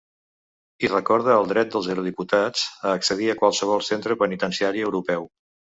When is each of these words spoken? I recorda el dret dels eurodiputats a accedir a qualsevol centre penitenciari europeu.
I 0.87 0.89
recorda 0.93 1.35
el 1.41 1.51
dret 1.51 1.69
dels 1.75 1.91
eurodiputats 1.95 2.65
a 2.73 2.97
accedir 3.01 3.31
a 3.35 3.39
qualsevol 3.45 3.87
centre 3.93 4.21
penitenciari 4.25 4.89
europeu. 4.91 5.35